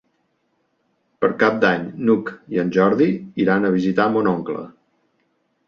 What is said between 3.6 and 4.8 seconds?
a visitar mon oncle.